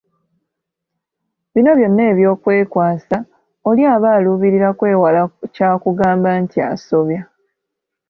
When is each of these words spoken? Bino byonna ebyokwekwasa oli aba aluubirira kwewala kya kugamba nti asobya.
Bino 1.53 1.71
byonna 1.79 2.03
ebyokwekwasa 2.11 3.17
oli 3.69 3.81
aba 3.93 4.09
aluubirira 4.15 4.69
kwewala 4.79 5.21
kya 5.55 5.69
kugamba 5.83 6.29
nti 6.43 6.57
asobya. 6.71 7.21